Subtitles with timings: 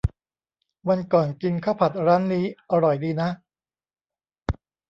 [0.87, 3.29] วันก่อนกินข้าวผัดร้านนี้ อร่อยดีนะ